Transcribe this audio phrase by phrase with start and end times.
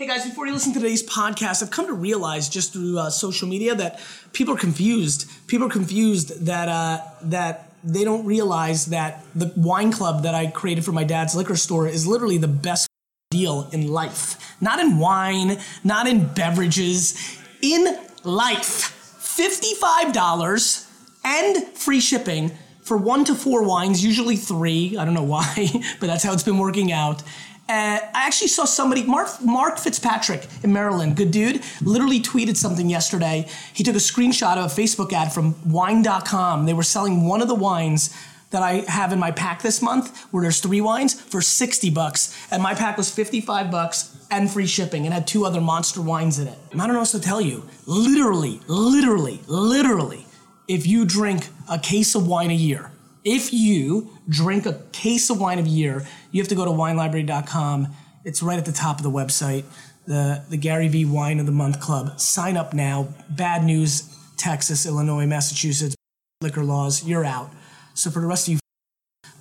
[0.00, 3.10] Hey guys, before you listen to today's podcast, I've come to realize just through uh,
[3.10, 4.00] social media that
[4.32, 5.30] people are confused.
[5.46, 10.46] People are confused that uh, that they don't realize that the wine club that I
[10.46, 12.88] created for my dad's liquor store is literally the best
[13.30, 14.56] deal in life.
[14.62, 18.96] Not in wine, not in beverages, in life.
[19.20, 20.90] $55
[21.26, 22.52] and free shipping
[22.90, 24.96] for one to four wines, usually three.
[24.96, 25.68] I don't know why,
[26.00, 27.22] but that's how it's been working out.
[27.70, 32.90] Uh, I actually saw somebody, Mark, Mark Fitzpatrick in Maryland, good dude, literally tweeted something
[32.90, 33.46] yesterday.
[33.72, 36.66] He took a screenshot of a Facebook ad from wine.com.
[36.66, 38.12] They were selling one of the wines
[38.50, 42.36] that I have in my pack this month, where there's three wines, for 60 bucks.
[42.50, 46.40] And my pack was 55 bucks and free shipping and had two other monster wines
[46.40, 46.58] in it.
[46.74, 47.68] I don't know what to tell you.
[47.86, 50.26] Literally, literally, literally,
[50.66, 52.90] if you drink a case of wine a year,
[53.24, 57.88] if you drink a case of wine a year, you have to go to winelibrary.com.
[58.24, 59.64] It's right at the top of the website.
[60.06, 62.18] The, the Gary V Wine of the Month Club.
[62.20, 63.08] Sign up now.
[63.28, 65.94] Bad news Texas, Illinois, Massachusetts,
[66.40, 67.50] liquor laws, you're out.
[67.92, 68.58] So for the rest of you,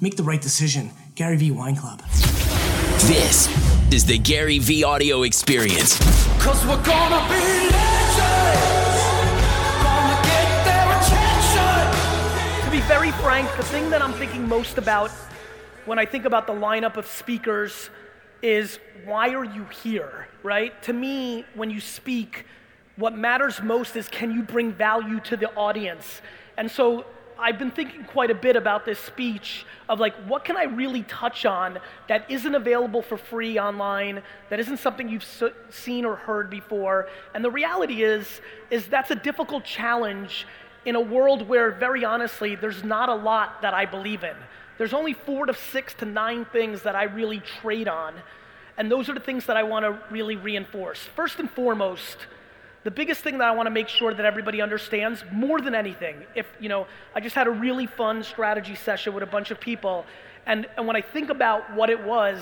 [0.02, 0.92] make the right decision.
[1.16, 2.02] Gary V Wine Club.
[3.08, 3.48] This
[3.94, 5.98] is the Gary V audio experience.
[6.44, 9.00] Cause we're gonna be legends.
[9.84, 12.66] Gonna get their attention.
[12.66, 15.12] To be very frank, the thing that I'm thinking most about
[15.86, 17.90] when I think about the lineup of speakers
[18.42, 20.82] is why are you here, right?
[20.84, 22.46] To me, when you speak,
[22.96, 26.22] what matters most is can you bring value to the audience?
[26.58, 27.06] And so
[27.38, 31.04] I've been thinking quite a bit about this speech of like, what can I really
[31.04, 36.18] touch on that isn't available for free online, that isn't something you've so- seen or
[36.18, 37.08] heard before?
[37.34, 40.46] And the reality is, is that's a difficult challenge
[40.86, 44.36] in a world where, very honestly, there's not a lot that I believe in.
[44.80, 48.16] There's only four to six to nine things that I really trade on.
[48.78, 51.00] And those are the things that I want to really reinforce.
[51.18, 52.18] First and foremost,
[52.86, 56.24] the biggest thing that I want to make sure that everybody understands more than anything,
[56.34, 59.60] if, you know, I just had a really fun strategy session with a bunch of
[59.60, 60.06] people.
[60.46, 62.42] And, and when I think about what it was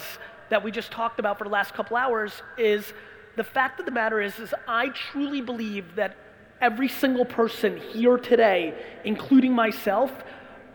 [0.50, 2.94] that we just talked about for the last couple hours, is
[3.35, 6.16] the fact of the matter is, is I truly believe that
[6.62, 10.12] every single person here today, including myself,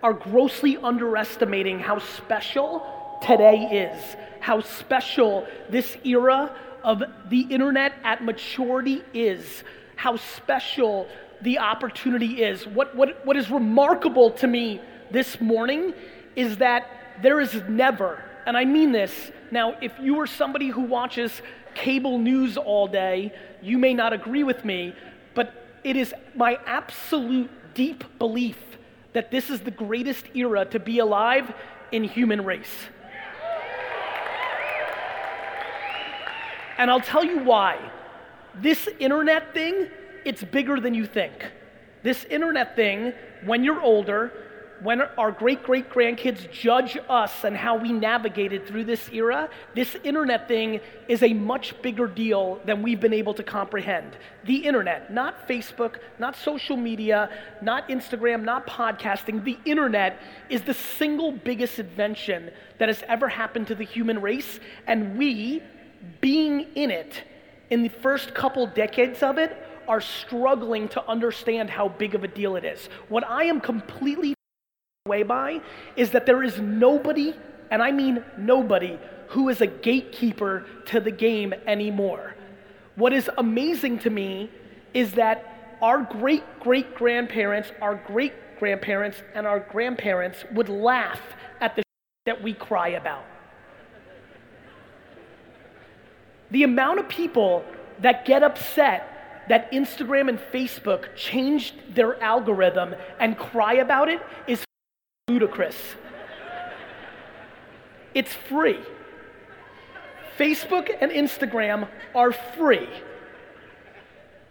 [0.02, 2.86] are grossly underestimating how special
[3.22, 9.62] today is, how special this era of the internet at maturity is,
[9.96, 11.06] how special
[11.40, 12.66] the opportunity is.
[12.66, 14.80] What, what, what is remarkable to me
[15.10, 15.94] this morning
[16.34, 16.88] is that
[17.22, 21.42] there is never, and I mean this, now, if you are somebody who watches
[21.74, 24.94] cable news all day, you may not agree with me,
[25.34, 28.56] but it is my absolute deep belief
[29.12, 31.52] that this is the greatest era to be alive
[31.90, 32.74] in human race.
[36.78, 37.78] And I'll tell you why.
[38.54, 39.88] This internet thing,
[40.24, 41.32] it's bigger than you think.
[42.02, 43.12] This internet thing,
[43.44, 44.32] when you're older,
[44.82, 49.96] when our great great grandkids judge us and how we navigated through this era, this
[50.02, 54.16] internet thing is a much bigger deal than we've been able to comprehend.
[54.44, 60.18] The internet, not Facebook, not social media, not Instagram, not podcasting, the internet
[60.50, 65.62] is the single biggest invention that has ever happened to the human race, and we,
[66.20, 67.22] being in it,
[67.70, 69.56] in the first couple decades of it,
[69.86, 72.88] are struggling to understand how big of a deal it is.
[73.08, 74.34] What I am completely
[75.08, 75.60] way by
[75.96, 77.34] is that there is nobody,
[77.72, 82.36] and I mean nobody, who is a gatekeeper to the game anymore.
[82.94, 84.48] What is amazing to me
[84.94, 91.20] is that our great great grandparents, our great grandparents, and our grandparents would laugh
[91.60, 91.82] at the
[92.26, 93.24] that we cry about.
[96.52, 97.64] The amount of people
[97.98, 104.64] that get upset that Instagram and Facebook changed their algorithm and cry about it is
[105.28, 105.76] ludicrous.
[108.12, 108.80] It's free.
[110.36, 112.88] Facebook and Instagram are free.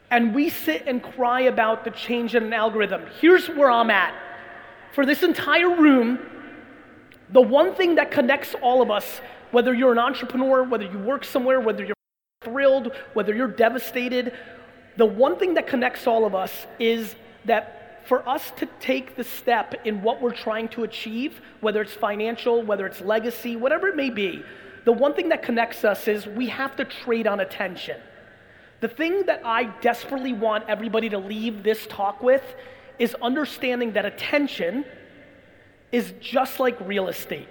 [0.10, 3.02] And we sit and cry about the change in an algorithm.
[3.20, 4.14] Here's where I'm at.
[4.94, 6.20] For this entire room,
[7.30, 9.20] the one thing that connects all of us,
[9.52, 11.96] whether you're an entrepreneur, whether you work somewhere, whether you're
[12.46, 14.34] thrilled, whether you're devastated,
[14.96, 17.14] the one thing that connects all of us is
[17.44, 21.94] that for us to take the step in what we're trying to achieve, whether it's
[21.94, 24.44] financial, whether it's legacy, whatever it may be,
[24.86, 28.00] the one thing that connects us is we have to trade on attention.
[28.80, 32.44] The thing that I desperately want everybody to leave this talk with
[32.98, 34.86] is understanding that attention
[35.92, 37.48] is just like real estate.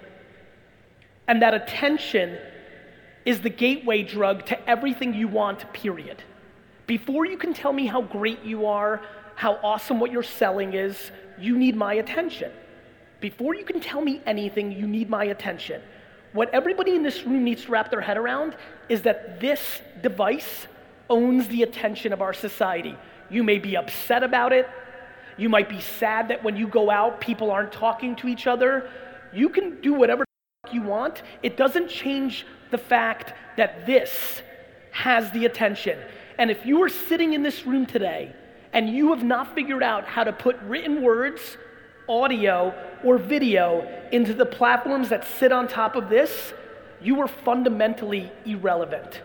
[1.27, 2.37] And that attention
[3.25, 6.21] is the gateway drug to everything you want, period.
[6.87, 9.01] Before you can tell me how great you are,
[9.41, 11.09] how awesome what you're selling is,
[11.39, 12.51] you need my attention.
[13.21, 15.81] Before you can tell me anything, you need my attention.
[16.33, 18.55] What everybody in this room needs to wrap their head around
[18.87, 20.67] is that this device
[21.09, 22.95] owns the attention of our society.
[23.31, 24.69] You may be upset about it.
[25.37, 28.91] You might be sad that when you go out, people aren't talking to each other.
[29.33, 30.23] You can do whatever
[30.71, 31.23] you want.
[31.41, 34.43] It doesn't change the fact that this
[34.91, 35.97] has the attention.
[36.37, 38.35] And if you are sitting in this room today
[38.73, 41.57] and you have not figured out how to put written words,
[42.07, 42.73] audio,
[43.03, 46.53] or video into the platforms that sit on top of this,
[47.01, 49.21] you are fundamentally irrelevant.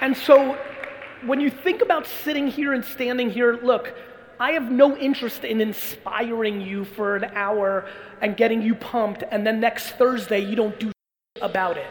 [0.00, 0.58] And so
[1.26, 3.94] when you think about sitting here and standing here, look,
[4.38, 7.86] I have no interest in inspiring you for an hour
[8.22, 10.90] and getting you pumped, and then next Thursday you don't do
[11.42, 11.86] about it.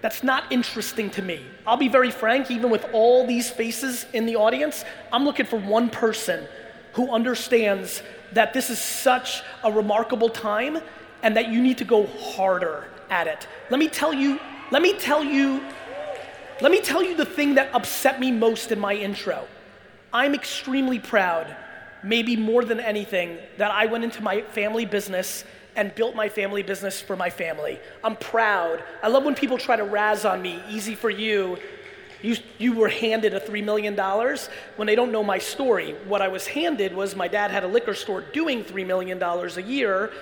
[0.00, 1.44] That's not interesting to me.
[1.66, 5.58] I'll be very frank, even with all these faces in the audience, I'm looking for
[5.58, 6.46] one person
[6.94, 8.02] who understands
[8.32, 10.78] that this is such a remarkable time
[11.22, 13.46] and that you need to go harder at it.
[13.68, 15.62] Let me tell you, let me tell you,
[16.60, 19.46] let me tell you the thing that upset me most in my intro.
[20.12, 21.54] I'm extremely proud,
[22.02, 25.44] maybe more than anything, that I went into my family business
[25.80, 27.80] and built my family business for my family.
[28.04, 28.84] I'm proud.
[29.02, 31.56] I love when people try to razz on me, easy for you.
[32.20, 33.96] You, you were handed a $3 million
[34.76, 35.92] when they don't know my story.
[36.06, 39.60] What I was handed was my dad had a liquor store doing $3 million a
[39.62, 40.12] year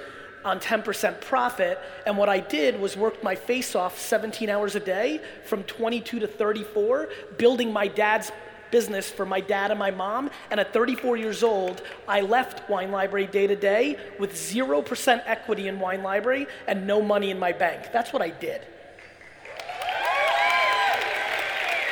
[0.45, 1.81] on 10% profit.
[2.07, 6.21] And what I did was work my face off 17 hours a day from 22
[6.21, 8.31] to 34, building my dad's
[8.71, 10.31] business for my dad and my mom.
[10.51, 15.69] And at 34 years old, I left Wine Library day to day with 0% equity
[15.69, 17.91] in Wine Library and no money in my bank.
[17.93, 18.67] That's what I did.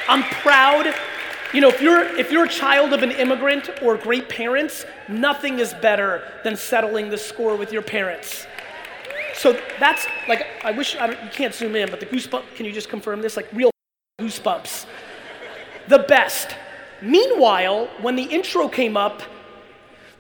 [0.09, 0.95] I'm proud.
[1.53, 5.59] You know, if you're, if you're a child of an immigrant or great parents, nothing
[5.59, 8.47] is better than settling the score with your parents.
[9.35, 12.73] So that's like, I wish, I you can't zoom in, but the goosebumps, can you
[12.73, 13.37] just confirm this?
[13.37, 13.71] Like real
[14.21, 14.87] goosebumps.
[15.89, 16.57] The best.
[17.03, 19.23] Meanwhile, when the intro came up,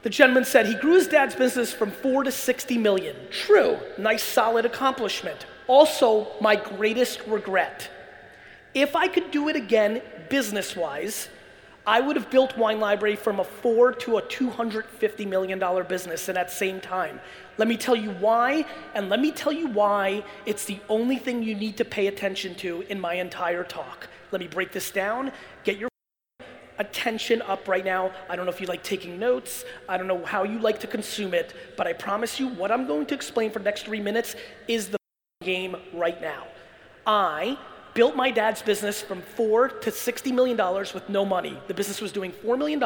[0.02, 3.16] the gentleman said he grew his dad's business from four to 60 million.
[3.30, 5.46] True, nice solid accomplishment.
[5.66, 7.90] Also, my greatest regret.
[8.72, 11.28] If I could do it again business wise,
[11.86, 16.34] I would have built Wine Library from a four to a $250 million business in
[16.34, 17.20] that same time.
[17.58, 21.42] Let me tell you why, and let me tell you why it's the only thing
[21.42, 24.08] you need to pay attention to in my entire talk.
[24.32, 25.32] Let me break this down.
[25.64, 25.88] Get your
[26.78, 28.12] attention up right now.
[28.28, 29.64] I don't know if you like taking notes.
[29.88, 32.86] I don't know how you like to consume it, but I promise you what I'm
[32.86, 34.36] going to explain for the next three minutes
[34.68, 34.98] is the
[35.42, 36.46] game right now.
[37.06, 37.58] I
[37.94, 40.56] built my dad's business from four to $60 million
[40.92, 41.58] with no money.
[41.66, 42.78] The business was doing $4 million,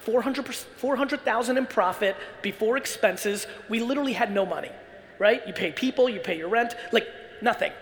[0.00, 3.46] 400,000 in profit before expenses.
[3.70, 4.70] We literally had no money,
[5.18, 5.46] right?
[5.46, 7.08] You pay people, you pay your rent, like
[7.40, 7.72] nothing.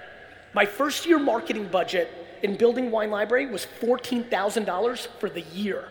[0.54, 2.10] My first year marketing budget
[2.42, 5.88] in building Wine Library was $14,000 for the year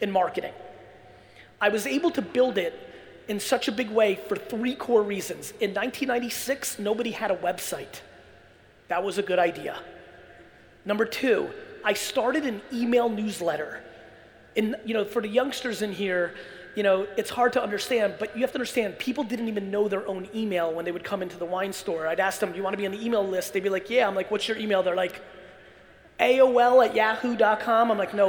[0.00, 0.52] in marketing.
[1.60, 2.74] I was able to build it
[3.28, 5.52] in such a big way for three core reasons.
[5.52, 8.00] In 1996, nobody had a website.
[8.88, 9.78] That was a good idea.
[10.84, 11.50] Number two,
[11.84, 13.80] I started an email newsletter.
[14.56, 16.34] And, you know, for the youngsters in here,
[16.74, 19.88] you know, it's hard to understand, but you have to understand people didn't even know
[19.88, 22.06] their own email when they would come into the wine store.
[22.06, 23.52] I'd ask them, Do you want to be on the email list?
[23.52, 24.08] They'd be like, Yeah.
[24.08, 24.82] I'm like, What's your email?
[24.82, 25.22] They're like,
[26.22, 27.90] AOL at yahoo.com.
[27.90, 28.28] I'm like, No.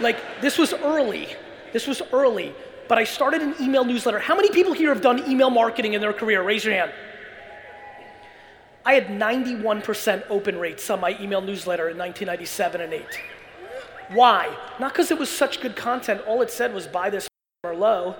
[0.00, 1.28] like, this was early.
[1.72, 2.54] This was early.
[2.88, 4.18] But I started an email newsletter.
[4.18, 6.42] How many people here have done email marketing in their career?
[6.42, 6.92] Raise your hand.
[8.84, 13.02] I had 91% open rates on my email newsletter in 1997 and 8.
[14.10, 14.54] Why?
[14.78, 16.20] Not because it was such good content.
[16.26, 17.26] All it said was buy this
[17.64, 18.16] or low.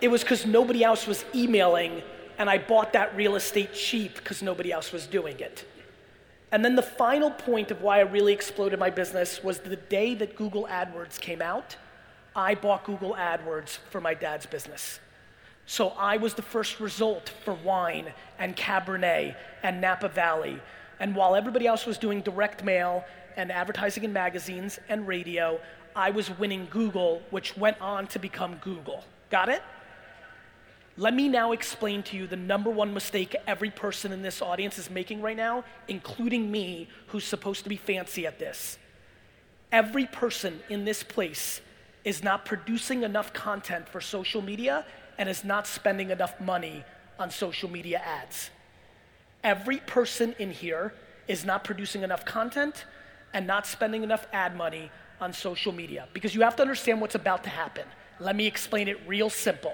[0.00, 2.02] It was because nobody else was emailing,
[2.40, 5.66] and I bought that real estate cheap because nobody else was doing it.
[6.50, 10.14] And then the final point of why I really exploded my business was the day
[10.14, 11.76] that Google AdWords came out.
[12.34, 15.00] I bought Google AdWords for my dad's business.
[15.66, 20.62] So I was the first result for wine and Cabernet and Napa Valley.
[20.98, 23.04] And while everybody else was doing direct mail
[23.36, 25.60] and advertising in magazines and radio,
[25.94, 29.04] I was winning Google, which went on to become Google.
[29.28, 29.62] Got it?
[31.00, 34.76] Let me now explain to you the number one mistake every person in this audience
[34.76, 38.76] is making right now, including me, who's supposed to be fancy at this.
[39.72, 41.62] Every person in this place
[42.04, 44.84] is not producing enough content for social media
[45.16, 46.84] and is not spending enough money
[47.18, 48.50] on social media ads.
[49.42, 50.92] Every person in here
[51.28, 52.84] is not producing enough content
[53.32, 57.14] and not spending enough ad money on social media because you have to understand what's
[57.14, 57.86] about to happen.
[58.18, 59.72] Let me explain it real simple.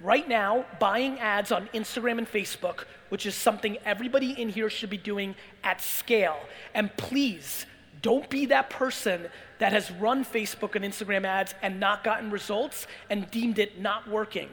[0.00, 4.90] Right now, buying ads on Instagram and Facebook, which is something everybody in here should
[4.90, 6.40] be doing at scale.
[6.74, 7.64] And please,
[8.02, 12.86] don't be that person that has run Facebook and Instagram ads and not gotten results
[13.08, 14.50] and deemed it not working.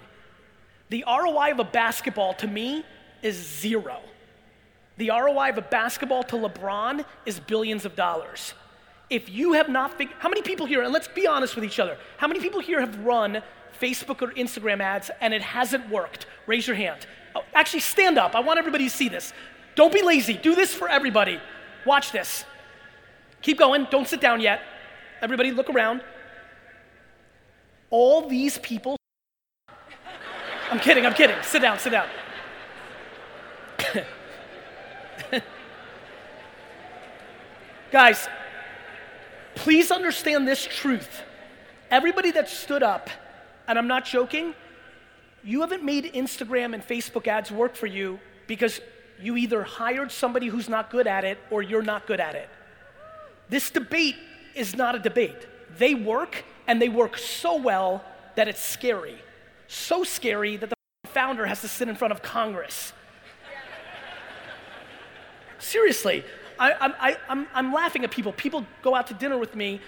[0.89, 2.85] The ROI of a basketball to me
[3.21, 3.99] is zero.
[4.97, 8.53] The ROI of a basketball to LeBron is billions of dollars.
[9.11, 11.79] If you have not figured, how many people here, and let's be honest with each
[11.79, 13.43] other, how many people here have run
[13.79, 16.27] Facebook or Instagram ads and it hasn't worked?
[16.47, 17.05] Raise your hand.
[17.35, 18.35] Oh, actually, stand up.
[18.35, 19.33] I want everybody to see this.
[19.75, 20.35] Don't be lazy.
[20.35, 21.41] Do this for everybody.
[21.85, 22.45] Watch this.
[23.41, 23.85] Keep going.
[23.91, 24.61] Don't sit down yet.
[25.21, 26.01] Everybody, look around.
[27.89, 28.95] All these people.
[30.71, 31.35] I'm kidding, I'm kidding.
[31.43, 32.07] Sit down, sit down.
[37.91, 38.29] Guys,
[39.61, 41.21] please understand this truth.
[41.91, 43.11] Everybody that stood up,
[43.67, 44.55] and I'm not joking,
[45.43, 48.81] you haven't made Instagram and Facebook ads work for you because
[49.21, 52.49] you either hired somebody who's not good at it or you're not good at it.
[53.49, 54.15] This debate
[54.55, 55.47] is not a debate.
[55.77, 58.03] They work, and they work so well
[58.35, 59.19] that it's scary.
[59.67, 60.75] So scary that the
[61.09, 62.93] founder has to sit in front of Congress.
[65.59, 66.23] Seriously,
[66.61, 68.33] I, I, I'm, I'm laughing at people.
[68.33, 69.81] People go out to dinner with me,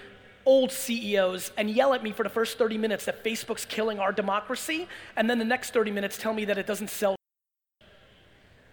[0.44, 4.12] old CEOs, and yell at me for the first 30 minutes that Facebook's killing our
[4.12, 7.16] democracy, and then the next 30 minutes tell me that it doesn't sell.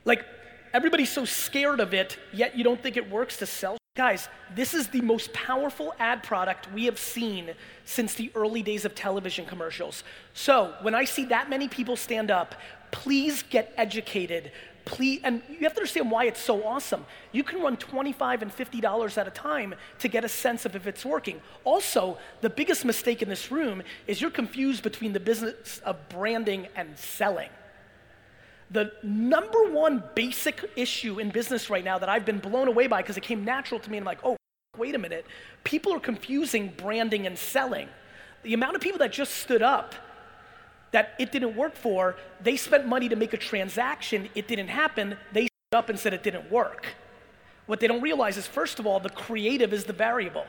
[0.07, 0.25] Like,
[0.73, 3.76] everybody's so scared of it, yet you don't think it works to sell.
[3.97, 7.50] Guys, this is the most powerful ad product we have seen
[7.85, 10.04] since the early days of television commercials.
[10.33, 12.54] So, when I see that many people stand up,
[12.92, 14.52] please get educated.
[14.84, 17.04] Please, and you have to understand why it's so awesome.
[17.32, 20.76] You can run 25 and 50 dollars at a time to get a sense of
[20.76, 21.40] if it's working.
[21.64, 26.68] Also, the biggest mistake in this room is you're confused between the business of branding
[26.76, 27.50] and selling.
[28.70, 33.02] The number one basic issue in business right now that I've been blown away by
[33.02, 34.37] because it came natural to me, and I'm like, oh,
[34.78, 35.26] wait a minute.
[35.64, 37.88] People are confusing branding and selling.
[38.42, 39.94] The amount of people that just stood up
[40.92, 45.16] that it didn't work for, they spent money to make a transaction, it didn't happen,
[45.32, 46.87] they up and said it didn't work.
[47.66, 50.44] What they don't realize is, first of all, the creative is the variable.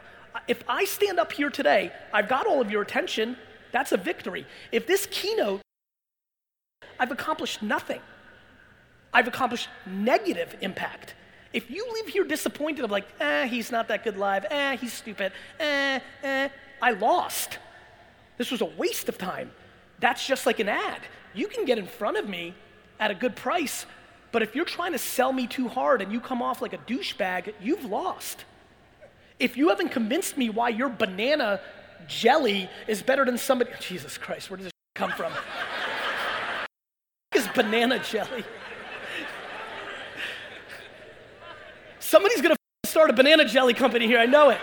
[0.47, 3.37] If I stand up here today, I've got all of your attention,
[3.71, 4.47] that's a victory.
[4.71, 5.61] If this keynote,
[6.99, 8.01] I've accomplished nothing.
[9.13, 11.13] I've accomplished negative impact.
[11.53, 14.93] If you leave here disappointed of like, eh, he's not that good live, eh, he's
[14.93, 16.49] stupid, eh, eh,
[16.81, 17.59] I lost.
[18.37, 19.51] This was a waste of time.
[20.01, 21.01] That's just like an ad.
[21.33, 22.53] You can get in front of me
[22.99, 23.85] at a good price,
[24.31, 26.77] but if you're trying to sell me too hard and you come off like a
[26.79, 28.43] douchebag, you've lost.
[29.39, 31.61] If you haven't convinced me why your banana
[32.07, 35.31] jelly is better than somebody, Jesus Christ, where does this come from?
[37.35, 38.43] is banana jelly?
[41.99, 42.55] Somebody's gonna
[42.85, 44.59] start a banana jelly company here, I know it.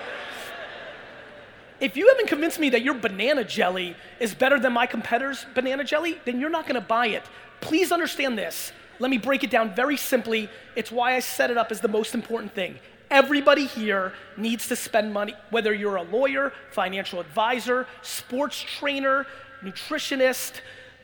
[1.80, 5.85] If you haven't convinced me that your banana jelly is better than my competitor's banana
[5.85, 7.23] jelly, then you're not gonna buy it.
[7.61, 8.73] Please understand this.
[8.99, 10.50] Let me break it down very simply.
[10.75, 12.78] It's why I set it up as the most important thing.
[13.11, 19.26] Everybody here needs to spend money, whether you're a lawyer, financial advisor, sports trainer,
[19.62, 20.61] nutritionist,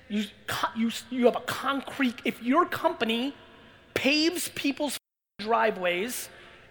[0.08, 0.24] you,
[0.76, 3.34] you, you have a concrete, if your company
[3.94, 4.98] paves people's
[5.38, 6.28] driveways,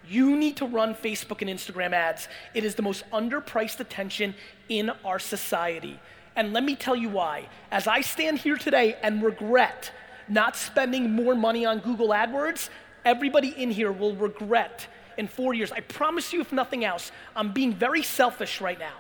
[0.08, 2.28] you need to run Facebook and Instagram ads.
[2.54, 4.36] It is the most underpriced attention
[4.70, 6.00] in our society.
[6.36, 7.48] And let me tell you why.
[7.72, 9.92] As I stand here today and regret
[10.28, 12.70] not spending more money on Google AdWords,
[13.06, 15.72] everybody in here will regret in four years.
[15.72, 18.98] I promise you, if nothing else, I'm being very selfish right now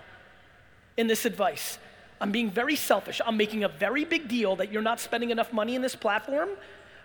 [0.97, 1.79] in this advice.
[2.21, 3.19] I'm being very selfish.
[3.25, 6.49] I'm making a very big deal that you're not spending enough money in this platform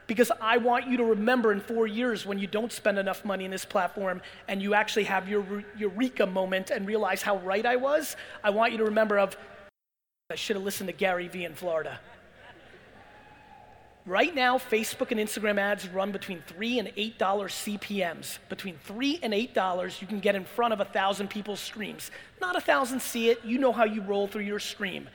[0.09, 3.45] because I want you to remember in four years when you don't spend enough money
[3.45, 7.77] in this platform and you actually have your eureka moment and realize how right I
[7.77, 8.17] was.
[8.43, 9.37] I want you to remember of,
[10.31, 12.01] I should have listened to Gary Vee in Florida.
[14.07, 18.39] Right now, Facebook and Instagram ads run between three and eight dollars CPMS.
[18.49, 22.11] Between three and eight dollars, you can get in front of a thousand people's streams.
[22.41, 23.45] Not a thousand see it.
[23.45, 25.11] You know how you roll through your stream.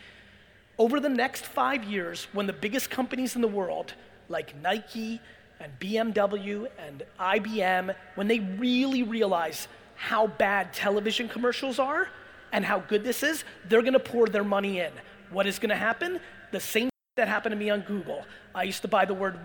[0.77, 3.95] Over the next five years, when the biggest companies in the world
[4.33, 5.21] like Nike
[5.61, 12.09] and BMW and IBM, when they really realize how bad television commercials are
[12.51, 14.91] and how good this is, they're gonna pour their money in.
[15.31, 16.19] What is gonna happen?
[16.51, 18.25] The same that happened to me on Google.
[18.53, 19.39] I used to buy the word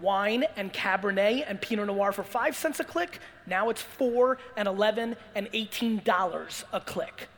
[0.00, 3.20] wine and Cabernet and Pinot Noir for five cents a click.
[3.46, 7.28] Now it's four and 11 and $18 a click.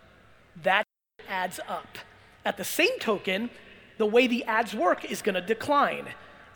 [0.63, 0.85] That
[1.29, 1.99] adds up.
[2.45, 3.51] At the same token,
[3.99, 6.09] the way the ads work is gonna decline.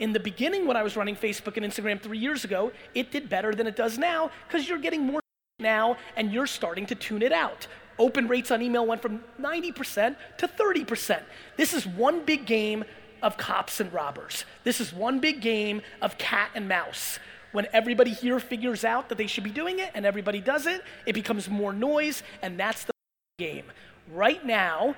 [0.03, 3.29] In the beginning, when I was running Facebook and Instagram three years ago, it did
[3.29, 5.21] better than it does now because you're getting more
[5.61, 7.69] now and you're starting to tune it out.
[8.01, 11.23] Open rates on email went from 90% to 30%.
[11.57, 12.83] This is one big game
[13.23, 14.45] of cops and robbers.
[14.65, 17.21] This is one big game of cat and mouse.
[17.53, 20.83] When everybody here figures out that they should be doing it and everybody does it,
[21.07, 22.93] it becomes more noise, and that's the
[23.39, 23.67] game.
[24.13, 24.97] Right now,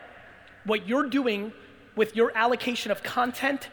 [0.65, 1.53] what you're doing
[1.95, 3.69] with your allocation of content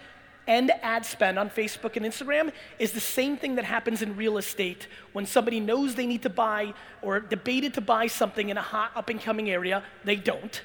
[0.48, 4.38] and ad spend on Facebook and Instagram is the same thing that happens in real
[4.38, 8.62] estate when somebody knows they need to buy or debated to buy something in a
[8.62, 10.62] hot up and coming area, they don't.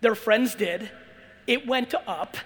[0.00, 0.90] Their friends did.
[1.46, 2.36] It went up.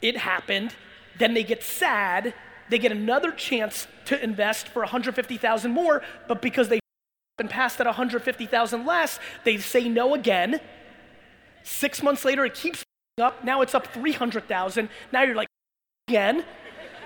[0.00, 0.74] It happened.
[1.18, 2.34] Then they get sad.
[2.70, 6.80] They get another chance to invest for 150,000 more, but because they
[7.38, 10.60] and passed at 150,000 less, they say no again.
[11.62, 12.82] Six months later, it keeps
[13.20, 13.44] up.
[13.44, 14.88] Now it's up 300,000.
[15.12, 15.47] Now you're like,
[16.08, 16.42] again,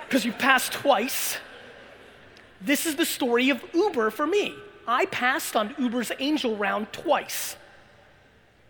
[0.05, 1.39] because you passed twice.
[2.61, 4.55] This is the story of Uber for me.
[4.87, 7.57] I passed on Uber's angel round twice.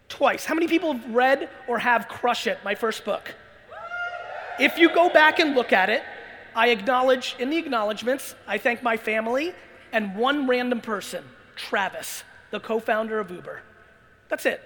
[0.09, 0.47] Twice.
[0.47, 3.35] How many people have read or have Crush It, my first book?
[4.59, 6.03] If you go back and look at it,
[6.57, 9.55] I acknowledge in the acknowledgments, I thank my family
[9.93, 11.25] and one random person,
[11.57, 13.61] Travis, the co founder of Uber.
[14.31, 14.63] That's it.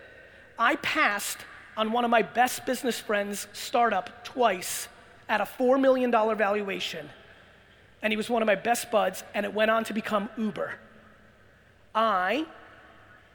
[0.58, 1.38] I passed
[1.76, 4.88] on one of my best business friends' startup twice
[5.28, 7.08] at a $4 million valuation.
[8.02, 10.74] And he was one of my best buds, and it went on to become Uber.
[11.94, 12.46] I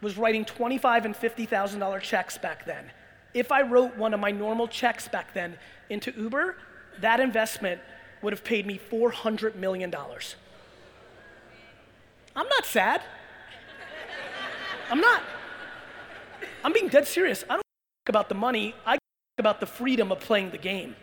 [0.02, 2.92] was writing 25 and $50,000 checks back then.
[3.34, 5.58] If I wrote one of my normal checks back then
[5.90, 6.58] into Uber,
[7.00, 7.82] that investment
[8.22, 9.94] would have paid me $400 million.
[12.36, 13.02] I'm not sad.
[14.90, 15.24] I'm not.
[16.64, 17.44] I'm being dead serious.
[17.50, 17.64] I don't
[18.08, 18.98] about the money, I
[19.38, 20.96] about the freedom of playing the game.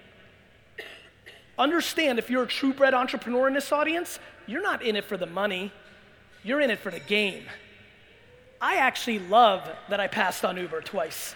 [1.59, 5.16] Understand if you're a true bred entrepreneur in this audience, you're not in it for
[5.16, 5.73] the money,
[6.44, 7.44] you're in it for the game.
[8.61, 11.35] I actually love that I passed on Uber twice.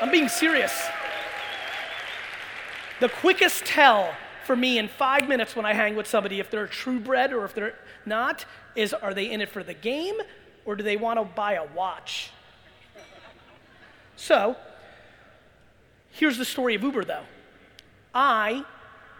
[0.00, 0.88] I'm being serious.
[3.00, 6.66] The quickest tell for me in five minutes when I hang with somebody, if they're
[6.66, 10.14] true bred or if they're not, is are they in it for the game
[10.64, 12.30] or do they want to buy a watch?
[14.16, 14.56] So,
[16.12, 17.24] here's the story of Uber though.
[18.14, 18.64] I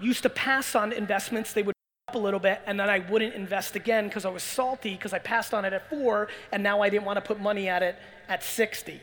[0.01, 1.75] used to pass on investments, they would
[2.09, 5.13] up a little bit, and then I wouldn't invest again because I was salty because
[5.13, 7.83] I passed on it at four, and now I didn't want to put money at
[7.83, 7.97] it
[8.29, 9.01] at 60.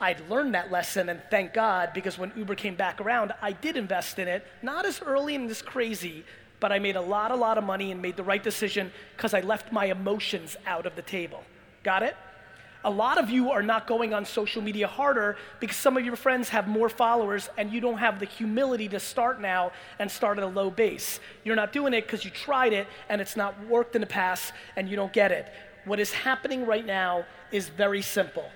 [0.00, 3.76] I'd learned that lesson, and thank God, because when Uber came back around, I did
[3.76, 6.24] invest in it, not as early and as crazy,
[6.58, 9.34] but I made a lot, a lot of money and made the right decision because
[9.34, 11.44] I left my emotions out of the table.
[11.84, 12.16] Got it?
[12.84, 16.16] A lot of you are not going on social media harder because some of your
[16.16, 20.38] friends have more followers and you don't have the humility to start now and start
[20.38, 21.20] at a low base.
[21.44, 24.52] You're not doing it because you tried it and it's not worked in the past
[24.74, 25.46] and you don't get it.
[25.84, 28.48] What is happening right now is very simple.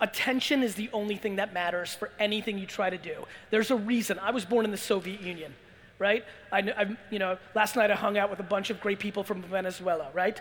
[0.00, 3.24] Attention is the only thing that matters for anything you try to do.
[3.50, 4.18] There's a reason.
[4.18, 5.54] I was born in the Soviet Union,
[5.98, 6.24] right?
[6.50, 9.22] I, I, you know, last night I hung out with a bunch of great people
[9.22, 10.40] from Venezuela, right?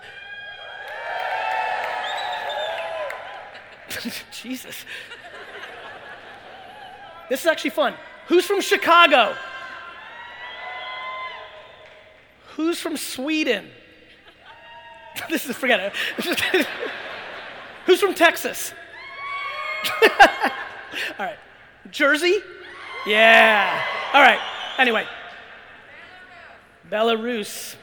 [4.31, 4.85] Jesus.
[7.29, 7.93] This is actually fun.
[8.27, 9.35] Who's from Chicago?
[12.55, 13.69] Who's from Sweden?
[15.29, 16.65] this is, forget it.
[17.85, 18.73] Who's from Texas?
[20.01, 21.37] All right.
[21.89, 22.37] Jersey?
[23.05, 23.83] Yeah.
[24.13, 24.39] All right.
[24.77, 25.05] Anyway.
[26.89, 27.75] Belarus.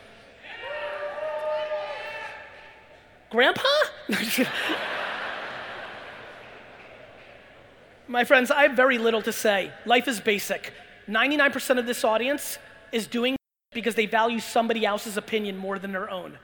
[3.31, 3.69] Grandpa?
[8.11, 9.71] My friends, I have very little to say.
[9.85, 10.73] Life is basic.
[11.11, 12.59] 99% of this audience
[12.91, 13.37] is doing
[13.75, 16.39] because they value somebody else's opinion more than their own.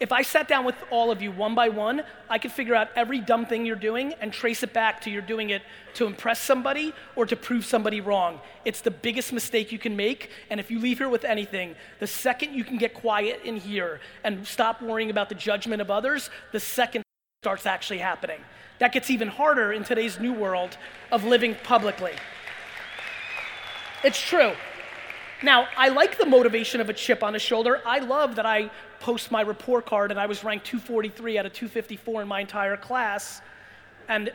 [0.00, 2.88] If I sat down with all of you one by one, I could figure out
[2.96, 5.62] every dumb thing you're doing and trace it back to you're doing it
[5.94, 8.40] to impress somebody or to prove somebody wrong.
[8.64, 10.30] It's the biggest mistake you can make.
[10.50, 14.00] And if you leave here with anything, the second you can get quiet in here
[14.24, 17.04] and stop worrying about the judgment of others, the second
[17.42, 18.40] starts actually happening.
[18.80, 20.78] That gets even harder in today's new world
[21.12, 22.12] of living publicly.
[24.02, 24.52] It's true.
[25.42, 27.82] Now, I like the motivation of a chip on the shoulder.
[27.84, 31.52] I love that I post my report card and I was ranked 243 out of
[31.52, 33.42] 254 in my entire class.
[34.08, 34.32] And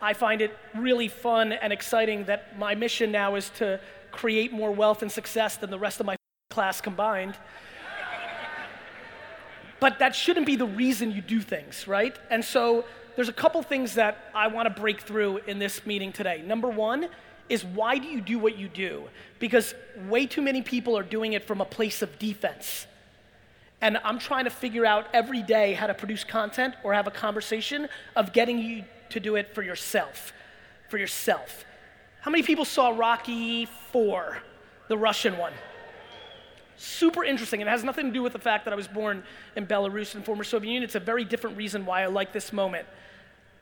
[0.00, 4.72] I find it really fun and exciting that my mission now is to create more
[4.72, 6.16] wealth and success than the rest of my
[6.48, 7.36] class combined.
[9.78, 12.18] but that shouldn't be the reason you do things, right?
[12.30, 16.12] And so there's a couple things that I want to break through in this meeting
[16.12, 16.42] today.
[16.44, 17.08] Number one
[17.48, 19.04] is why do you do what you do?
[19.38, 19.74] Because
[20.08, 22.86] way too many people are doing it from a place of defense.
[23.80, 27.10] And I'm trying to figure out every day how to produce content or have a
[27.10, 30.32] conversation of getting you to do it for yourself.
[30.88, 31.64] For yourself.
[32.20, 34.38] How many people saw Rocky 4,
[34.88, 35.52] the Russian one?
[36.76, 37.60] Super interesting.
[37.60, 39.22] It has nothing to do with the fact that I was born
[39.54, 40.82] in Belarus and former Soviet Union.
[40.82, 42.86] It's a very different reason why I like this moment.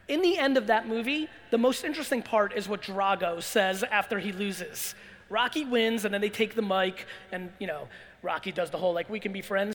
[0.09, 4.19] In the end of that movie, the most interesting part is what Drago says after
[4.19, 4.95] he loses.
[5.29, 7.89] Rocky wins, and then they take the mic, and you know,
[8.23, 9.75] Rocky does the whole like, we can be friends,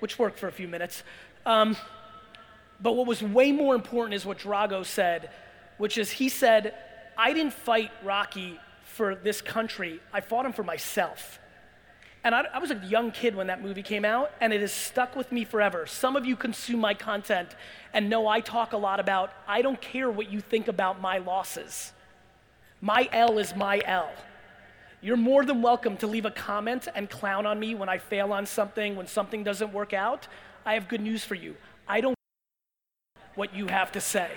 [0.00, 1.02] which worked for a few minutes.
[1.46, 1.76] Um,
[2.80, 5.30] but what was way more important is what Drago said,
[5.78, 6.74] which is he said,
[7.16, 11.38] I didn't fight Rocky for this country, I fought him for myself.
[12.24, 14.72] And I, I, was a young kid when that movie came out, and it has
[14.72, 15.86] stuck with me forever.
[15.86, 17.56] Some of you consume my content
[17.92, 21.18] and know I talk a lot about I don't care what you think about my
[21.18, 21.92] losses.
[22.80, 24.10] My L is my L.
[25.00, 28.32] You're more than welcome to leave a comment and clown on me when I fail
[28.32, 30.28] on something, when something doesn't work out.
[30.64, 31.56] I have good news for you.
[31.88, 32.14] I don't
[33.34, 34.30] what you have to say.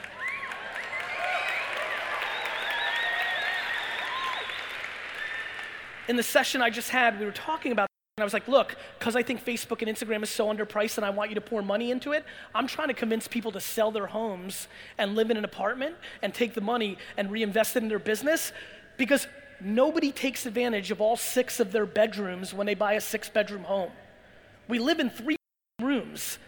[6.07, 7.87] In the session I just had, we were talking about
[8.17, 11.05] and I was like, look, because I think Facebook and Instagram is so underpriced and
[11.05, 13.91] I want you to pour money into it, I'm trying to convince people to sell
[13.91, 17.89] their homes and live in an apartment and take the money and reinvest it in
[17.89, 18.53] their business
[18.95, 19.27] because
[19.59, 23.65] nobody takes advantage of all six of their bedrooms when they buy a six bedroom
[23.65, 23.91] home.
[24.69, 25.35] We live in three
[25.81, 26.39] rooms.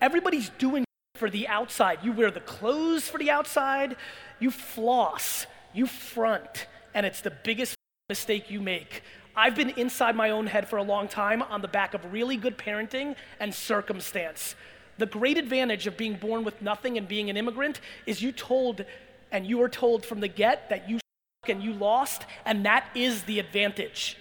[0.00, 0.84] Everybody's doing
[1.16, 1.98] for the outside.
[2.04, 3.96] You wear the clothes for the outside,
[4.38, 7.74] you floss, you front, and it's the biggest
[8.08, 9.02] mistake you make.
[9.34, 12.36] I've been inside my own head for a long time on the back of really
[12.36, 14.54] good parenting and circumstance.
[14.98, 18.84] The great advantage of being born with nothing and being an immigrant is you told
[19.30, 20.98] and you were told from the get that you
[21.48, 24.16] and you lost, and that is the advantage.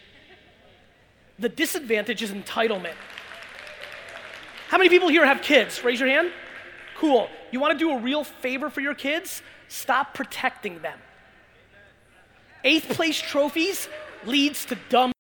[1.37, 2.95] The disadvantage is entitlement.
[4.69, 5.83] How many people here have kids?
[5.83, 6.31] Raise your hand.
[6.97, 7.27] Cool.
[7.51, 9.41] You want to do a real favor for your kids?
[9.67, 10.97] Stop protecting them.
[12.63, 13.89] Eighth place trophies
[14.25, 15.11] leads to dumb.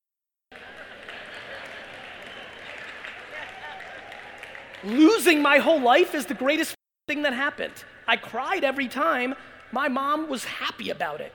[4.83, 6.75] Losing my whole life is the greatest
[7.07, 7.73] thing that happened.
[8.07, 9.35] I cried every time.
[9.71, 11.33] My mom was happy about it.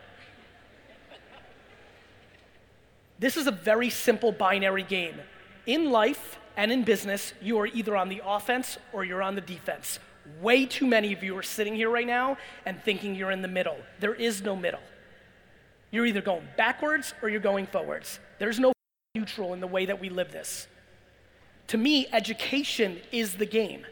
[3.19, 5.17] This is a very simple binary game.
[5.65, 9.41] In life and in business, you are either on the offense or you're on the
[9.41, 9.99] defense.
[10.41, 13.49] Way too many of you are sitting here right now and thinking you're in the
[13.49, 13.79] middle.
[14.01, 14.81] There is no middle.
[15.91, 18.19] You're either going backwards or you're going forwards.
[18.39, 18.73] There's no
[19.15, 20.67] neutral in the way that we live this.
[21.69, 23.87] To me, education is the game,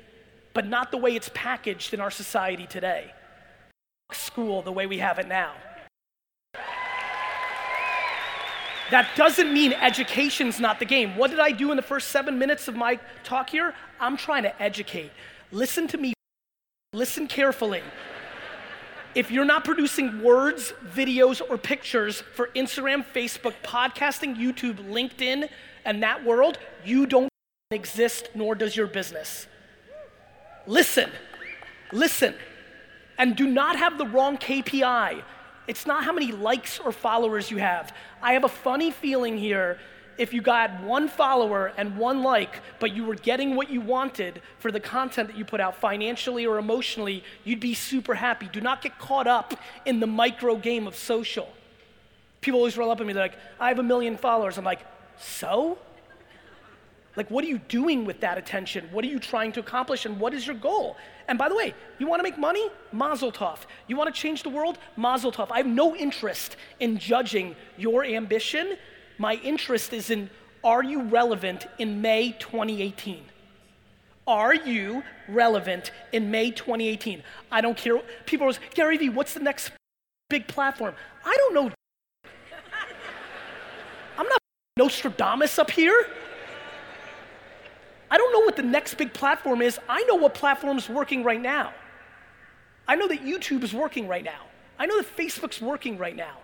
[0.53, 3.13] but not the way it's packaged in our society today.
[4.13, 5.53] School the way we have it now.
[8.91, 11.17] That doesn't mean education's not the game.
[11.17, 13.75] What did I do in the first seven minutes of my talk here?
[13.99, 15.11] I'm trying to educate.
[15.51, 16.13] Listen to me,
[16.93, 17.83] listen carefully
[19.15, 25.49] if you're not producing words, videos, or pictures for Instagram, Facebook, podcasting, YouTube, LinkedIn,
[25.85, 27.29] and that world, you don't
[27.71, 29.47] exist, nor does your business.
[30.67, 31.11] Listen,
[31.93, 32.35] listen,
[33.19, 35.23] and do not have the wrong KPI.
[35.67, 37.95] It's not how many likes or followers you have.
[38.23, 39.79] I have a funny feeling here
[40.19, 44.41] if you got one follower and one like, but you were getting what you wanted
[44.59, 48.49] for the content that you put out financially or emotionally, you'd be super happy.
[48.53, 51.49] Do not get caught up in the micro game of social.
[52.41, 54.59] People always roll up at me, they're like, I have a million followers.
[54.59, 54.85] I'm like,
[55.19, 55.79] so?
[57.17, 58.89] Like, what are you doing with that attention?
[58.91, 60.97] What are you trying to accomplish, and what is your goal?
[61.29, 62.69] And by the way, you want to make money?
[62.93, 63.59] Mazel tov.
[63.87, 64.79] You want to change the world?
[64.97, 65.51] Mazel tov.
[65.51, 68.77] I have no interest in judging your ambition
[69.19, 70.31] my interest is in
[70.63, 73.23] are you relevant in May 2018?
[74.27, 77.23] Are you relevant in May 2018?
[77.53, 78.01] I don't care.
[78.25, 79.73] People are always, Gary Vee, what's the next
[80.31, 80.95] big platform?
[81.25, 81.71] I don't know.
[84.19, 84.39] I'm not
[84.79, 86.07] Nostradamus up here.
[88.11, 89.79] I don't know what the next big platform is.
[89.89, 91.75] I know what platform's working right now.
[92.89, 94.47] I know that YouTube is working right now.
[94.79, 96.39] I know that Facebook's working right now.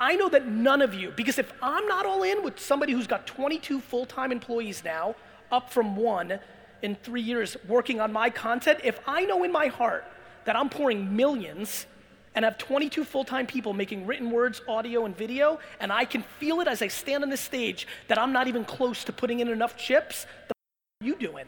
[0.00, 3.06] I know that none of you, because if I'm not all in with somebody who's
[3.06, 5.16] got 22 full time employees now,
[5.50, 6.38] up from one
[6.82, 10.04] in three years working on my content, if I know in my heart
[10.44, 11.86] that I'm pouring millions
[12.34, 16.22] and have 22 full time people making written words, audio, and video, and I can
[16.38, 19.40] feel it as I stand on this stage that I'm not even close to putting
[19.40, 21.46] in enough chips, the f- are you doing?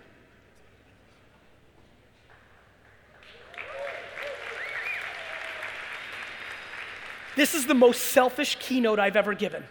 [7.40, 9.64] This is the most selfish keynote I've ever given.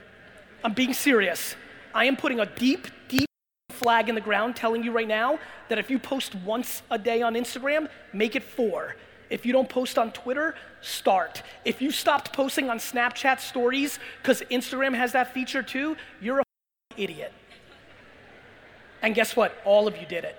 [0.64, 1.56] I'm being serious.
[1.94, 3.30] I am putting a deep, deep
[3.70, 7.22] flag in the ground telling you right now that if you post once a day
[7.22, 8.96] on Instagram, make it four.
[9.30, 11.44] If you don't post on Twitter, start.
[11.64, 16.44] If you stopped posting on Snapchat stories because Instagram has that feature too, you're a
[16.98, 17.32] idiot.
[19.04, 19.56] And guess what?
[19.64, 20.36] All of you did it.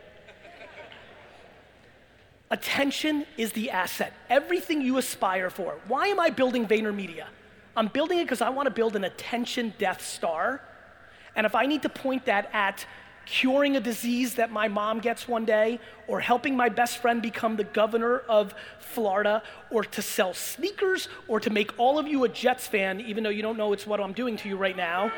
[2.52, 4.12] Attention is the asset.
[4.28, 5.78] Everything you aspire for.
[5.86, 7.26] Why am I building VaynerMedia?
[7.76, 10.60] I'm building it because I want to build an attention Death Star.
[11.36, 12.84] And if I need to point that at
[13.24, 17.54] curing a disease that my mom gets one day, or helping my best friend become
[17.54, 22.28] the governor of Florida, or to sell sneakers, or to make all of you a
[22.28, 25.12] Jets fan, even though you don't know it's what I'm doing to you right now,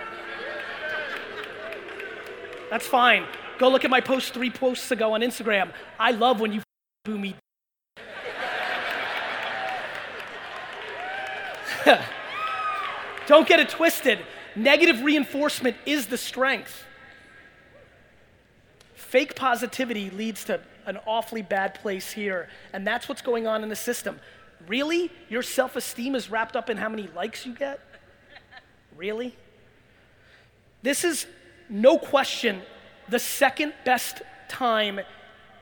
[2.69, 3.25] that's fine.
[3.59, 5.73] Go look at my post three posts ago on Instagram.
[5.99, 6.61] I love when you
[7.05, 7.35] boo me.
[13.27, 14.21] Don't get it twisted.
[14.55, 16.85] Negative reinforcement is the strength.
[18.95, 23.69] Fake positivity leads to an awfully bad place here, and that's what's going on in
[23.69, 24.21] the system.
[24.69, 25.11] Really?
[25.29, 27.81] Your self esteem is wrapped up in how many likes you get?
[28.97, 29.37] Really?
[30.83, 31.27] This is
[31.69, 32.63] no question
[33.09, 35.01] the second best time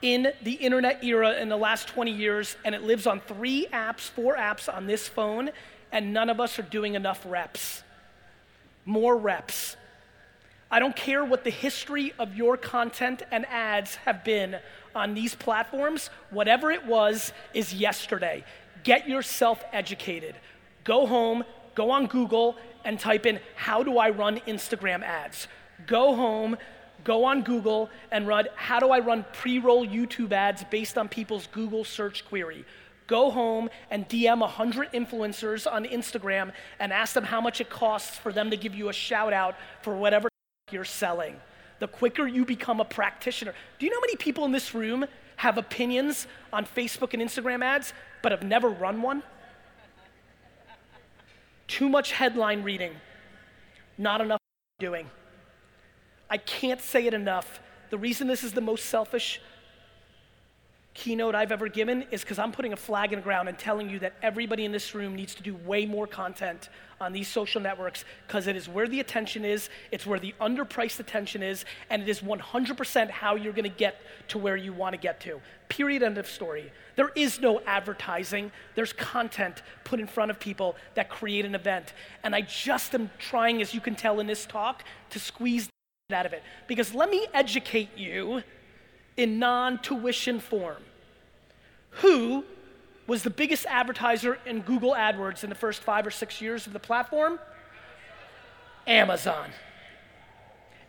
[0.02, 4.00] in the internet era in the last 20 years, and it lives on three apps,
[4.00, 5.50] four apps on this phone,
[5.92, 7.82] and none of us are doing enough reps.
[8.84, 9.76] More reps.
[10.70, 14.56] I don't care what the history of your content and ads have been
[14.94, 18.44] on these platforms, whatever it was is yesterday.
[18.84, 20.36] Get yourself educated.
[20.84, 25.48] Go home, go on Google, and type in, How do I run Instagram ads?
[25.86, 26.56] Go home,
[27.04, 31.08] go on Google, and run, How do I run pre roll YouTube ads based on
[31.08, 32.64] people's Google search query?
[33.06, 38.16] Go home and DM 100 influencers on Instagram and ask them how much it costs
[38.16, 40.28] for them to give you a shout out for whatever
[40.70, 41.34] you're selling.
[41.80, 43.52] The quicker you become a practitioner.
[43.78, 47.64] Do you know how many people in this room have opinions on Facebook and Instagram
[47.64, 49.24] ads, but have never run one?
[51.66, 52.92] Too much headline reading,
[53.98, 54.40] not enough
[54.78, 55.10] doing.
[56.30, 57.60] I can't say it enough.
[57.90, 59.40] The reason this is the most selfish
[60.94, 63.88] keynote I've ever given is because I'm putting a flag in the ground and telling
[63.88, 66.68] you that everybody in this room needs to do way more content
[67.00, 71.00] on these social networks because it is where the attention is, it's where the underpriced
[71.00, 74.92] attention is, and it is 100% how you're going to get to where you want
[74.92, 75.40] to get to.
[75.68, 76.02] Period.
[76.02, 76.70] End of story.
[76.96, 81.94] There is no advertising, there's content put in front of people that create an event.
[82.24, 85.68] And I just am trying, as you can tell in this talk, to squeeze
[86.12, 86.42] out of it.
[86.66, 88.42] Because let me educate you
[89.16, 90.82] in non tuition form.
[92.02, 92.44] Who
[93.06, 96.72] was the biggest advertiser in Google AdWords in the first five or six years of
[96.72, 97.38] the platform?
[98.86, 99.50] Amazon.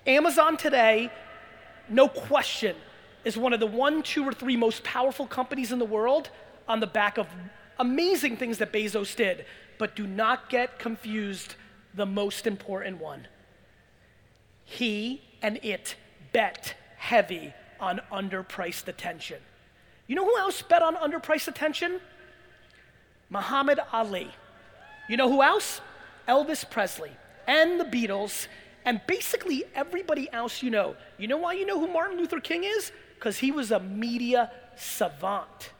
[0.05, 1.11] Amazon today,
[1.89, 2.75] no question,
[3.23, 6.29] is one of the one, two, or three most powerful companies in the world
[6.67, 7.27] on the back of
[7.79, 9.45] amazing things that Bezos did.
[9.77, 11.55] But do not get confused
[11.93, 13.27] the most important one.
[14.71, 15.95] He and it
[16.31, 19.41] bet heavy on underpriced attention.
[20.07, 21.99] You know who else bet on underpriced attention?
[23.29, 24.31] Muhammad Ali.
[25.09, 25.81] You know who else?
[26.25, 27.11] Elvis Presley
[27.47, 28.47] and the Beatles
[28.85, 30.95] and basically everybody else you know.
[31.17, 32.93] You know why you know who Martin Luther King is?
[33.15, 35.73] Because he was a media savant.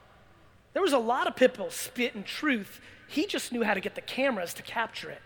[0.74, 2.78] There was a lot of people spitting truth.
[3.08, 5.22] He just knew how to get the cameras to capture it.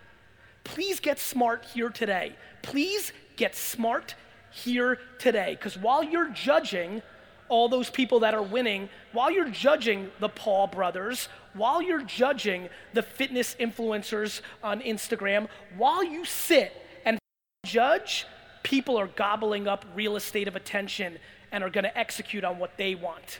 [0.66, 2.34] Please get smart here today.
[2.62, 4.16] Please get smart
[4.50, 5.56] here today.
[5.58, 7.02] Because while you're judging
[7.48, 12.68] all those people that are winning, while you're judging the Paul brothers, while you're judging
[12.92, 16.72] the fitness influencers on Instagram, while you sit
[17.04, 17.18] and
[17.64, 18.26] judge,
[18.64, 21.18] people are gobbling up real estate of attention
[21.52, 23.38] and are going to execute on what they want.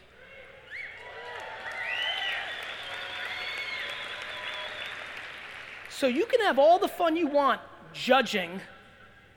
[5.96, 7.58] So you can have all the fun you want
[7.94, 8.60] judging.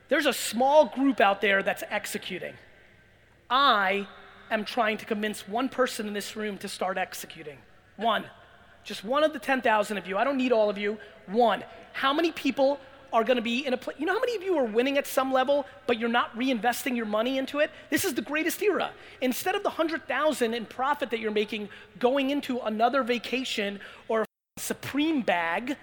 [0.10, 2.54] There's a small group out there that's executing.
[3.50, 4.06] I
[4.52, 7.60] am trying to convince one person in this room to start executing.
[7.96, 8.26] One.
[8.84, 10.18] Just one of the 10,000 of you.
[10.18, 10.98] I don't need all of you.
[11.28, 11.64] One.
[11.94, 12.82] How many people
[13.14, 13.96] are going to be in a place?
[13.98, 16.94] You know how many of you are winning at some level, but you're not reinvesting
[16.94, 17.72] your money into it?
[17.90, 18.92] This is the greatest era.
[19.22, 21.70] Instead of the 100,000 in profit that you're making
[22.00, 24.26] going into another vacation or a
[24.58, 25.78] Supreme bag?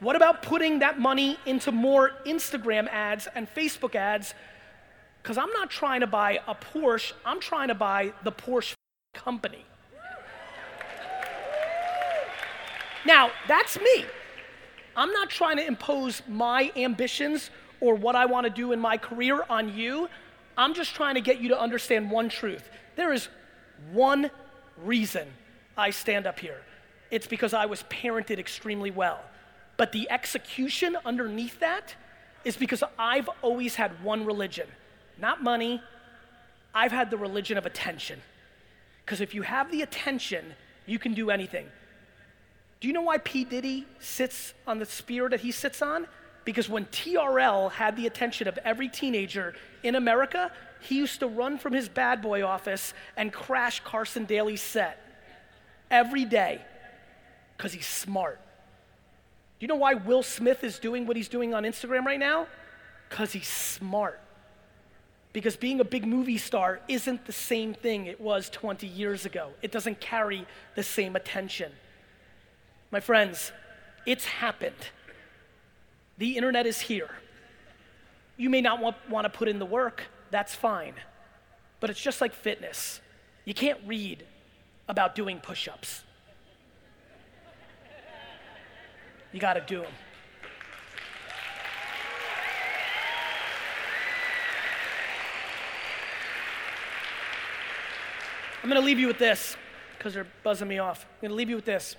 [0.00, 4.34] What about putting that money into more Instagram ads and Facebook ads?
[5.22, 8.74] Because I'm not trying to buy a Porsche, I'm trying to buy the Porsche
[9.12, 9.64] company.
[13.04, 14.04] Now, that's me.
[14.96, 18.96] I'm not trying to impose my ambitions or what I want to do in my
[18.96, 20.08] career on you.
[20.56, 22.68] I'm just trying to get you to understand one truth.
[22.96, 23.28] There is
[23.92, 24.30] one
[24.82, 25.28] reason
[25.76, 26.62] I stand up here.
[27.10, 29.20] It's because I was parented extremely well.
[29.80, 31.94] But the execution underneath that
[32.44, 34.66] is because I've always had one religion,
[35.18, 35.80] not money.
[36.74, 38.20] I've had the religion of attention.
[39.02, 40.44] Because if you have the attention,
[40.84, 41.66] you can do anything.
[42.80, 43.42] Do you know why P.
[43.44, 46.06] Diddy sits on the spear that he sits on?
[46.44, 51.56] Because when TRL had the attention of every teenager in America, he used to run
[51.56, 55.02] from his bad boy office and crash Carson Daly's set
[55.90, 56.60] every day
[57.56, 58.38] because he's smart.
[59.60, 62.46] Do you know why Will Smith is doing what he's doing on Instagram right now?
[63.10, 64.18] Because he's smart.
[65.34, 69.50] Because being a big movie star isn't the same thing it was 20 years ago.
[69.60, 70.46] It doesn't carry
[70.76, 71.72] the same attention.
[72.90, 73.52] My friends,
[74.06, 74.88] it's happened.
[76.16, 77.10] The internet is here.
[78.38, 80.94] You may not want, want to put in the work, that's fine.
[81.80, 83.02] But it's just like fitness.
[83.44, 84.24] You can't read
[84.88, 86.02] about doing push ups,
[89.32, 89.92] you got to do them.
[98.62, 99.56] I'm going to leave you with this
[99.96, 101.06] because they're buzzing me off.
[101.06, 101.96] I'm going to leave you with this.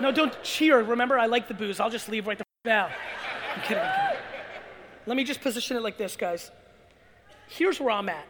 [0.00, 0.82] No, don't cheer.
[0.82, 1.80] Remember, I like the booze.
[1.80, 2.90] I'll just leave right the f- now.
[3.54, 4.22] I'm kidding, I'm kidding.
[5.06, 6.50] Let me just position it like this, guys.
[7.48, 8.26] Here's where I'm at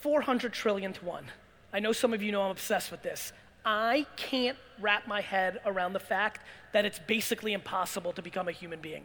[0.00, 1.26] 400 trillion to one.
[1.74, 3.32] I know some of you know I'm obsessed with this.
[3.64, 6.40] I can't wrap my head around the fact
[6.72, 9.02] that it's basically impossible to become a human being.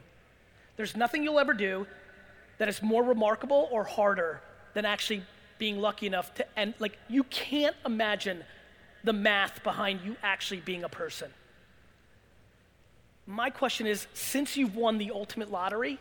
[0.78, 1.88] There's nothing you'll ever do
[2.60, 4.42] that is more remarkable or harder
[4.76, 5.24] than actually
[5.58, 6.76] being lucky enough to end.
[6.78, 8.44] Like, you can't imagine
[9.04, 11.32] the math behind you actually being a person.
[13.26, 15.98] My question is since you've won the ultimate lottery,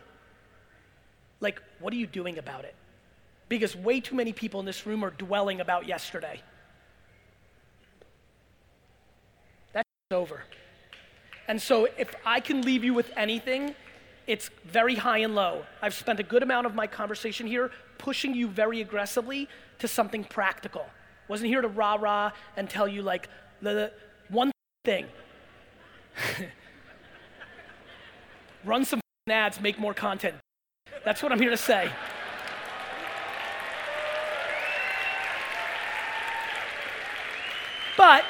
[1.39, 2.75] like, what are you doing about it?
[3.47, 6.43] Because way too many people in this room are dwelling about yesterday.
[10.19, 10.43] Over.
[11.47, 13.73] And so, if I can leave you with anything,
[14.27, 15.65] it's very high and low.
[15.81, 19.47] I've spent a good amount of my conversation here pushing you very aggressively
[19.79, 20.85] to something practical.
[21.27, 23.29] Wasn't here to rah rah and tell you like
[23.61, 23.91] the, the
[24.29, 24.51] one
[24.85, 25.07] thing.
[28.65, 30.35] Run some ads, make more content.
[31.05, 31.89] That's what I'm here to say.
[37.97, 38.23] But,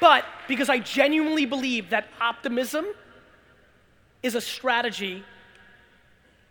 [0.00, 2.86] but, because I genuinely believe that optimism
[4.22, 5.24] is a strategy,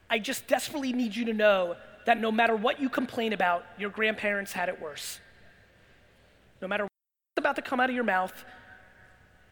[0.10, 3.90] I just desperately need you to know that no matter what you complain about, your
[3.90, 5.20] grandparents had it worse.
[6.62, 8.46] No matter what's about to come out of your mouth,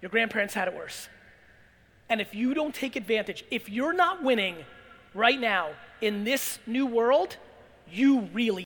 [0.01, 1.10] your grandparents had it worse.
[2.10, 4.58] And if you don't take advantage, if you're not winning
[5.13, 7.38] right now in this new world,
[7.91, 8.65] you really.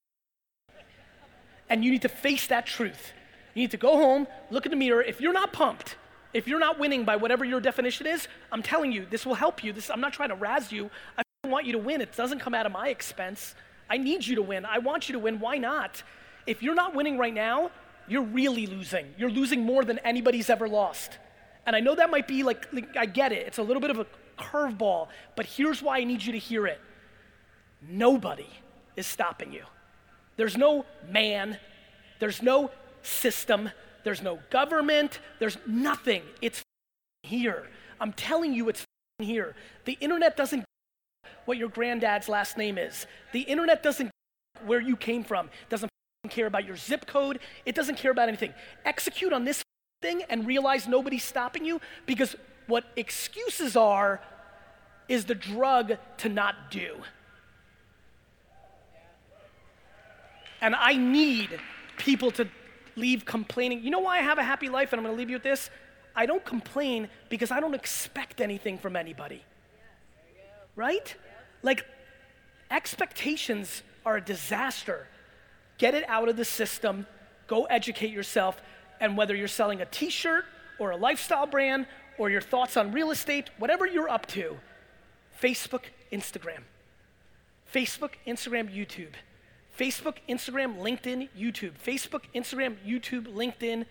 [1.69, 3.13] And you need to face that truth.
[3.57, 5.01] You need to go home, look in the mirror.
[5.01, 5.95] If you're not pumped,
[6.31, 9.63] if you're not winning by whatever your definition is, I'm telling you, this will help
[9.63, 9.73] you.
[9.73, 10.91] This, I'm not trying to razz you.
[11.17, 11.99] I want you to win.
[11.99, 13.55] It doesn't come out of my expense.
[13.89, 14.63] I need you to win.
[14.63, 15.39] I want you to win.
[15.39, 16.03] Why not?
[16.45, 17.71] If you're not winning right now,
[18.07, 19.07] you're really losing.
[19.17, 21.17] You're losing more than anybody's ever lost.
[21.65, 23.47] And I know that might be like, like I get it.
[23.47, 24.05] It's a little bit of a
[24.37, 26.79] curveball, but here's why I need you to hear it.
[27.81, 28.51] Nobody
[28.95, 29.63] is stopping you.
[30.35, 31.57] There's no man,
[32.19, 32.69] there's no
[33.07, 33.69] system,
[34.03, 36.21] there's no government, there's nothing.
[36.41, 36.61] It's
[37.23, 37.67] here.
[37.99, 38.85] I'm telling you, it's
[39.19, 39.55] here.
[39.85, 40.63] The internet doesn't
[41.45, 43.07] what your granddad's last name is.
[43.31, 44.11] The internet doesn't
[44.65, 45.49] where you came from.
[45.69, 45.89] Doesn't
[46.29, 47.39] care about your zip code.
[47.65, 48.53] It doesn't care about anything.
[48.85, 49.63] Execute on this
[50.01, 52.35] thing and realize nobody's stopping you because
[52.67, 54.21] what excuses are
[55.07, 56.97] is the drug to not do.
[60.59, 61.49] And I need
[61.97, 62.47] people to
[62.97, 63.83] leave complaining.
[63.83, 64.91] You know why I have a happy life?
[64.91, 65.69] And I'm going to leave you with this.
[66.15, 69.43] I don't complain because I don't expect anything from anybody.
[70.75, 71.15] Right?
[71.61, 71.85] Like,
[72.71, 75.07] expectations are a disaster.
[75.77, 77.05] Get it out of the system,
[77.45, 78.61] go educate yourself,
[78.99, 80.45] and whether you're selling a t shirt
[80.79, 81.85] or a lifestyle brand
[82.17, 84.57] or your thoughts on real estate, whatever you're up to,
[85.39, 86.63] Facebook, Instagram.
[87.71, 89.13] Facebook, Instagram, YouTube.
[89.77, 91.73] Facebook, Instagram, LinkedIn, YouTube.
[91.85, 93.85] Facebook, Instagram, YouTube, LinkedIn,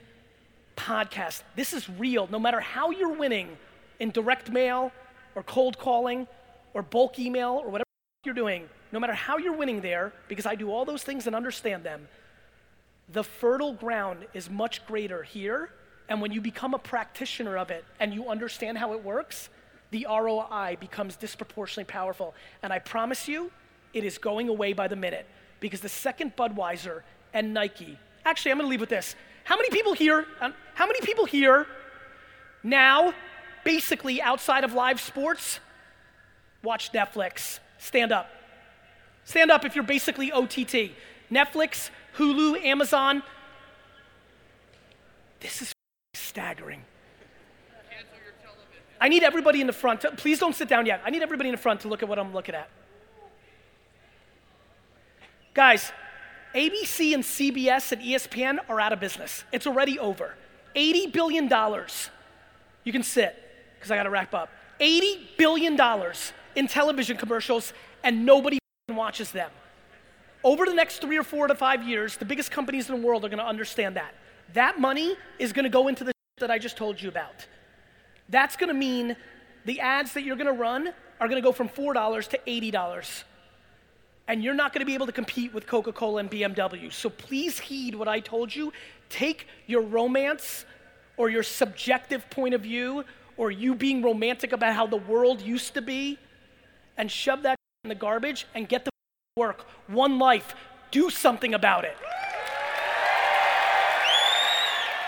[0.76, 1.43] podcast.
[1.55, 2.28] This is real.
[2.30, 3.57] No matter how you're winning
[4.01, 4.91] in direct mail
[5.34, 6.26] or cold calling
[6.74, 7.84] or bulk email or whatever
[8.24, 11.37] you're doing, no matter how you're winning there, because I do all those things and
[11.37, 12.09] understand them,
[13.09, 15.70] the fertile ground is much greater here.
[16.09, 19.49] And when you become a practitioner of it and you understand how it works,
[19.93, 22.34] the ROI becomes disproportionately powerful.
[22.62, 23.53] And I promise you,
[23.93, 25.26] it is going away by the minute
[25.66, 27.02] because the second Budweiser
[27.34, 29.16] and Nike, actually, I'm gonna leave with this.
[29.42, 31.66] How many people here, um, how many people here
[32.62, 33.12] now,
[33.64, 35.58] basically outside of live sports,
[36.62, 37.58] watch Netflix?
[37.78, 38.30] Stand up.
[39.24, 40.92] Stand up if you're basically OTT.
[41.32, 43.24] Netflix, Hulu, Amazon.
[45.40, 45.72] This is
[46.14, 46.84] staggering.
[49.00, 50.02] I need everybody in the front.
[50.02, 51.02] To, please don't sit down yet.
[51.04, 52.68] I need everybody in the front to look at what I'm looking at.
[55.57, 55.90] Guys,
[56.54, 59.42] ABC and CBS and ESPN are out of business.
[59.52, 60.34] It's already over.
[60.74, 61.44] $80 billion.
[62.84, 63.34] You can sit,
[63.74, 64.50] because I got to wrap up.
[64.78, 65.80] $80 billion
[66.57, 67.72] in television commercials,
[68.04, 68.59] and nobody
[68.90, 69.50] watches them.
[70.44, 73.24] Over the next three or four to five years, the biggest companies in the world
[73.24, 74.12] are going to understand that.
[74.52, 77.46] That money is going to go into the that I just told you about.
[78.28, 79.16] That's going to mean
[79.64, 83.24] the ads that you're going to run are going to go from $4 to $80.
[84.28, 86.92] And you're not going to be able to compete with Coca Cola and BMW.
[86.92, 88.72] So please heed what I told you.
[89.08, 90.64] Take your romance
[91.16, 93.04] or your subjective point of view
[93.36, 96.18] or you being romantic about how the world used to be
[96.96, 98.90] and shove that in the garbage and get the
[99.36, 99.66] work.
[99.86, 100.54] One life.
[100.90, 101.96] Do something about it.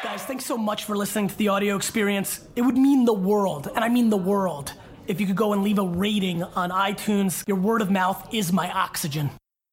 [0.03, 2.47] Guys, thanks so much for listening to the audio experience.
[2.55, 4.73] It would mean the world, and I mean the world,
[5.09, 7.43] if you could go and leave a rating on iTunes.
[7.49, 9.31] Your word of mouth is my oxygen.